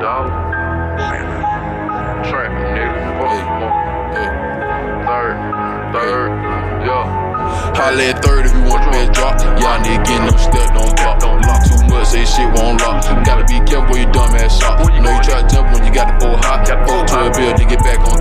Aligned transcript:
dog. 0.00 0.28
Trap, 2.26 2.50
nigga. 2.52 3.06
Third, 5.06 5.36
third, 5.92 6.30
yeah. 6.84 7.26
Holla 7.76 8.02
at 8.02 8.24
third 8.24 8.46
if 8.46 8.52
you 8.52 8.64
want 8.64 8.82
the 8.84 8.90
best 8.90 9.12
drop. 9.12 9.38
Y'all 9.60 9.78
nigga 9.80 10.02
getting 10.04 10.26
them 10.26 10.38
step, 10.38 10.74
don't 10.74 10.96
block. 10.96 11.20
Don't 11.20 11.40
lock 11.46 11.62
too 11.64 11.78
much, 11.86 12.08
say 12.08 12.24
shit 12.24 12.48
won't 12.56 12.80
lock. 12.80 13.04
Gotta 13.24 13.44
be 13.44 13.60
careful 13.64 13.96
you 13.96 14.10
dumb 14.12 14.34
ass 14.34 14.58
shot. 14.58 14.80
You 14.92 15.00
know 15.00 15.12
you 15.14 15.22
try 15.22 15.42
to 15.42 15.48
jump 15.48 15.72
when 15.72 15.84
you 15.84 15.92
got 15.92 16.08
the 16.08 16.16
full 16.18 16.36
hot. 16.36 16.66
Fuck 16.66 17.06
to 17.06 17.28
a 17.28 17.30
bill 17.30 17.54
to 17.54 17.64
get 17.64 17.80
back 17.84 18.00
on 18.00 18.15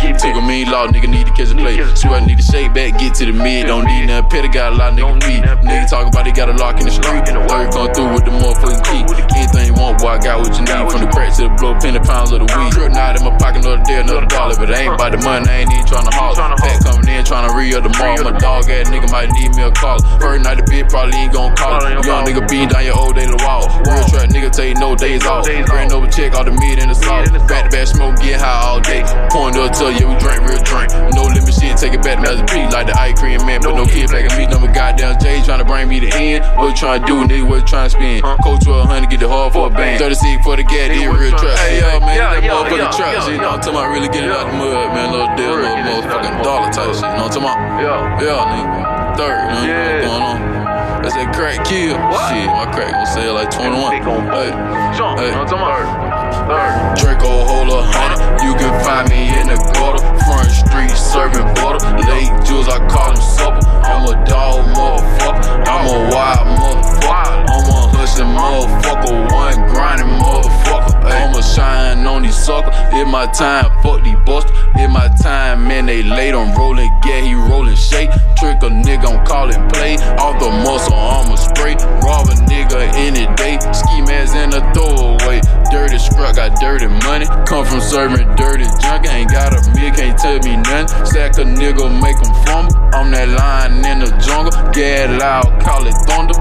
to 0.00 0.12
the. 0.12 0.18
Took 0.18 0.34
a 0.34 0.42
mean 0.42 0.70
law, 0.70 0.86
nigga 0.86 1.08
need 1.08 1.26
to 1.26 1.34
catch 1.34 1.50
a 1.50 1.56
play. 1.56 1.78
See 1.94 2.08
what 2.08 2.22
I 2.22 2.26
need 2.26 2.38
to 2.38 2.46
shake 2.46 2.74
back, 2.74 2.98
get 2.98 3.14
to 3.18 3.26
the 3.26 3.32
mid. 3.32 3.66
Don't 3.66 3.84
need 3.86 4.06
nothing 4.06 4.30
petty, 4.30 4.48
got 4.48 4.72
a 4.72 4.76
lot 4.76 4.92
of 4.92 4.98
nigga 4.98 5.22
feet. 5.24 5.42
Nigga 5.42 5.88
talking 5.88 6.08
about 6.08 6.24
they 6.24 6.32
got 6.32 6.48
a 6.48 6.56
lock 6.58 6.78
in 6.80 6.86
the 6.86 6.94
street. 6.94 7.24
Third 7.26 7.70
come 7.72 7.88
through 7.94 8.12
with 8.14 8.24
the 8.24 8.34
motherfucking 8.34 8.82
key. 8.86 9.02
Anything 9.38 9.66
you 9.70 9.74
want, 9.74 9.98
boy, 9.98 10.14
I 10.14 10.18
got 10.18 10.42
what 10.42 10.52
you 10.54 10.64
need. 10.66 10.84
From 10.90 11.00
the 11.06 11.10
crack 11.10 11.34
to 11.38 11.48
the 11.48 11.54
blow, 11.56 11.74
penny 11.78 12.00
pounds 12.00 12.32
of 12.32 12.42
the 12.42 12.48
weed. 12.48 12.72
Trip 12.72 12.92
knot 12.92 13.16
in 13.16 13.22
my 13.24 13.32
pocket, 13.38 13.64
another 13.64 13.82
day, 13.84 14.00
another 14.00 14.26
dollar. 14.26 14.54
But 14.58 14.70
it 14.70 14.78
ain't 14.78 14.94
about 14.94 15.12
the 15.12 15.20
money, 15.22 15.46
I 15.48 15.64
ain't 15.64 15.72
even 15.72 15.86
tryna 15.86 16.12
haul. 16.12 16.34
Fat 16.34 16.82
coming 16.82 17.08
in, 17.08 17.22
tryna 17.24 17.54
re 17.54 17.72
up 17.74 17.82
the 17.86 17.92
mall. 17.96 18.18
My 18.24 18.34
dog 18.38 18.68
ass 18.68 18.90
nigga 18.90 19.10
might 19.10 19.30
need 19.32 19.54
me 19.54 19.62
a 19.62 19.70
call. 19.70 19.98
First 20.18 20.44
night 20.44 20.58
the 20.58 20.64
bitch 20.66 20.88
probably 20.90 21.16
ain't 21.16 21.32
gon' 21.32 21.54
call. 21.56 21.80
Young 22.04 22.26
nigga 22.26 22.42
beat 22.48 22.70
down 22.70 22.84
your 22.84 22.98
old 22.98 23.14
day 23.14 23.26
the 23.26 23.38
wall. 23.44 23.66
Real 23.86 24.04
trap 24.08 24.28
nigga 24.30 24.50
take 24.50 24.76
no 24.78 24.94
days 24.94 25.24
off. 25.26 25.44
Grand 25.44 25.92
over 25.92 26.08
check 26.08 26.34
all 26.34 26.44
the 26.44 26.52
meat 26.52 26.78
and 26.78 26.90
the 26.90 26.98
sauce. 26.98 27.30
Back 27.48 27.70
to 27.70 27.70
back 27.70 27.86
smoke, 27.86 28.16
get 28.20 28.40
high 28.40 28.66
all 28.66 28.80
day. 28.80 29.02
Point 29.30 29.56
up, 29.56 29.72
you 29.90 30.08
we 30.08 30.16
drink 30.20 30.40
real 30.44 30.60
drink. 30.62 30.90
No 31.14 31.24
limit 31.28 31.52
shit, 31.54 31.76
take 31.76 31.94
it 31.94 32.02
back 32.02 32.20
to 32.20 32.28
another 32.28 32.44
beat 32.52 32.68
like 32.72 32.86
the 32.86 32.96
ice 32.98 33.18
cream 33.18 33.40
man. 33.46 33.60
But 33.60 33.74
no 33.74 33.84
kid 33.86 34.10
back 34.10 34.28
at 34.30 34.36
me, 34.38 34.46
number 34.46 34.68
goddamn 34.72 35.18
J 35.20 35.42
trying 35.44 35.58
to 35.60 35.68
bring 35.68 35.88
me 35.88 36.00
the 36.00 36.10
end. 36.12 36.44
What 36.56 36.70
you 36.70 36.76
trying 36.76 37.00
to 37.02 37.06
do, 37.06 37.16
nigga? 37.24 37.48
What 37.48 37.64
you 37.64 37.68
tryna 37.68 37.90
spin? 37.90 38.22
Coach 38.44 38.66
1200, 38.66 39.10
get 39.10 39.20
the 39.20 39.28
hard 39.28 39.52
for 39.52 39.66
a 39.66 39.70
band. 39.70 39.98
36 40.00 40.44
for 40.44 40.56
the 40.56 40.64
gat, 40.64 40.90
it 40.90 41.06
real 41.08 41.32
trap. 41.36 41.56
Hey, 41.58 41.80
yo, 41.80 42.00
man, 42.00 42.16
that 42.18 42.42
motherfucking 42.42 42.96
trap 42.96 43.22
shit. 43.24 43.34
You 43.34 43.40
know 43.40 43.54
what 43.56 43.64
I'm 43.66 43.72
talking 43.72 43.78
about? 43.78 43.92
Really 43.94 44.08
getting 44.08 44.30
it 44.30 44.36
out 44.36 44.46
the 44.50 44.56
mud, 44.58 44.88
man. 44.94 45.06
Little 45.12 45.32
deal, 45.36 45.54
little 45.56 45.80
motherfucking 45.84 46.36
dollar 46.42 46.70
type 46.72 46.92
shit. 46.94 47.08
You 47.08 47.16
know 47.16 47.28
what 47.28 47.36
I'm 47.36 47.42
talking 47.42 47.48
about? 47.48 47.58
Yeah. 47.82 48.22
Yeah, 48.22 48.50
nigga. 48.52 48.98
Third, 49.18 49.38
you 49.62 49.72
know 49.72 49.82
what's 49.82 50.06
going 50.06 50.22
on? 50.22 50.38
That's 51.02 51.14
that 51.14 51.30
crack 51.34 51.62
kill. 51.64 51.94
Shit, 51.94 52.46
my 52.50 52.66
crack 52.74 52.90
gon' 52.90 53.06
sell 53.06 53.34
like 53.34 53.50
21. 53.50 53.90
They 53.90 54.00
gon' 54.02 54.26
Hey, 54.34 54.50
Jump, 54.98 55.18
Hey. 55.18 55.26
you 55.26 55.32
know 55.32 55.42
what 55.42 55.52
I'm 55.52 55.58
talking 55.58 55.62
about? 55.62 56.48
Third. 56.50 56.98
Draco 56.98 57.30
It's 72.98 73.08
my 73.08 73.26
time, 73.30 73.70
fuck 73.80 74.02
these 74.02 74.18
busters. 74.26 74.50
It's 74.74 74.92
my 74.92 75.06
time, 75.22 75.68
man. 75.68 75.86
They 75.86 76.02
late. 76.02 76.34
I'm 76.34 76.50
rolling, 76.58 76.90
get 77.04 77.22
he 77.22 77.32
rolling 77.34 77.76
shake. 77.76 78.10
Trick 78.38 78.58
a 78.66 78.70
nigga, 78.74 79.06
I'm 79.06 79.24
calling 79.24 79.62
play. 79.70 79.94
Off 80.18 80.40
the 80.42 80.50
muscle, 80.66 80.94
I'ma 80.94 81.36
spray. 81.36 81.78
Rob 82.02 82.26
a 82.26 82.34
nigga 82.50 82.90
any 82.98 83.32
day. 83.36 83.54
Ski 83.70 84.02
mask 84.02 84.34
in 84.34 84.50
a 84.50 84.58
throwaway. 84.74 85.40
Dirty 85.70 85.98
scrap, 85.98 86.34
got 86.34 86.58
dirty 86.58 86.88
money. 87.06 87.26
Come 87.46 87.64
from 87.66 87.80
serving 87.80 88.34
dirty 88.34 88.66
junk. 88.82 89.06
Ain't 89.06 89.30
got 89.30 89.54
a 89.54 89.62
meal, 89.78 89.94
can't 89.94 90.18
tell 90.18 90.38
me 90.42 90.56
nothing. 90.56 91.06
Sack 91.06 91.38
a 91.38 91.46
nigga, 91.46 91.86
make 92.02 92.18
him 92.18 92.34
fumble. 92.46 92.74
I'm 92.98 93.12
that 93.12 93.28
lion 93.28 93.78
in 93.86 94.00
the 94.00 94.10
jungle. 94.18 94.50
Get 94.72 95.08
loud, 95.22 95.62
call 95.62 95.86
it 95.86 95.94
thunder. 96.10 96.34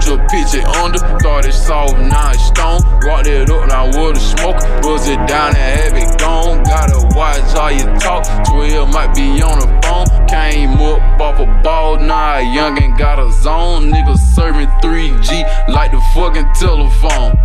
I'm 0.00 0.16
the 0.16 0.24
picture, 0.28 0.66
under. 0.80 0.98
Thought 1.20 1.46
it 1.46 1.52
soft, 1.52 1.98
now 1.98 2.30
it's 2.30 2.46
stone. 2.46 2.80
Rocked 3.04 3.26
it 3.26 3.50
up, 3.50 3.68
now 3.68 3.86
with 3.86 4.16
a 4.16 4.20
smoke. 4.20 4.56
Buzz 4.82 5.08
it 5.08 5.16
down 5.28 5.54
and 5.56 5.56
have 5.56 5.94
it 5.94 6.18
gone. 6.18 6.62
Gotta 6.64 7.06
watch 7.16 7.40
how 7.52 7.68
you 7.68 7.84
talk. 7.98 8.24
12 8.48 8.92
might 8.92 9.14
be 9.14 9.42
on 9.42 9.58
the 9.60 9.68
phone. 9.84 10.06
Came 10.26 10.80
up 10.80 11.20
off 11.20 11.40
a 11.40 11.46
ball, 11.62 11.98
now 11.98 12.40
nah, 12.40 12.76
and 12.76 12.98
got 12.98 13.18
a 13.18 13.30
zone. 13.42 13.90
Nigga 13.90 14.16
serving 14.34 14.68
3G 14.80 15.68
like 15.68 15.92
the 15.92 16.00
fucking 16.14 16.48
telephone. 16.54 17.36